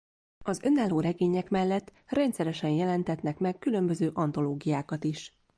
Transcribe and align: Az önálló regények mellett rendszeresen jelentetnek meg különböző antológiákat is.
Az 0.45 0.59
önálló 0.63 0.99
regények 0.99 1.49
mellett 1.49 1.91
rendszeresen 2.05 2.69
jelentetnek 2.69 3.39
meg 3.39 3.59
különböző 3.59 4.09
antológiákat 4.13 5.03
is. 5.03 5.37